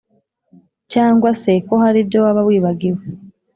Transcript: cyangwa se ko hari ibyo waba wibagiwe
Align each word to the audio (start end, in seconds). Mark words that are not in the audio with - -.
cyangwa 0.91 1.29
se 1.41 1.51
ko 1.67 1.73
hari 1.83 1.97
ibyo 2.03 2.19
waba 2.25 2.41
wibagiwe 2.47 3.01